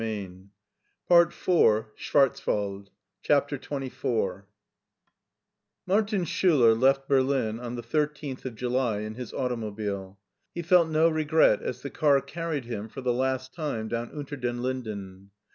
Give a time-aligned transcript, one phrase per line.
[1.09, 2.89] SCHWARZWALD SCHWARZWALD
[3.21, 4.45] CHAPTER XXIV
[5.85, 10.17] MARTIN SCHULER left Berlin on the 13th of July in his automobile.
[10.55, 14.37] He felt no regret as the car carried him for the last time down Unter
[14.37, 15.29] den Linden.